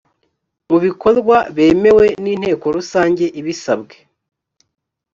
[0.69, 3.95] mu bikorwa bemewe n inteko rusange ibisabwe